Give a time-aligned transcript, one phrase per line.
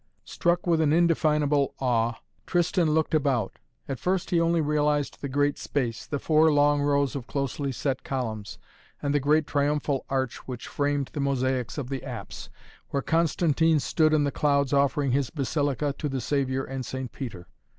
[0.25, 2.15] Struck with an indefinable awe
[2.47, 3.59] Tristan looked about.
[3.87, 8.03] At first he only realized the great space, the four long rows of closely set
[8.03, 8.57] columns,
[8.99, 12.49] and the great triumphal arch which framed the mosaics of the apse,
[12.89, 17.11] where Constantine stood in the clouds offering his Basilica to the Saviour and St.
[17.11, 17.45] Peter.